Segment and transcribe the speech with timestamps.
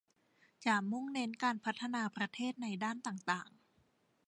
[0.65, 3.49] จะมุ่งเน้นการพัฒนาประเทศในด้านต่างต่าง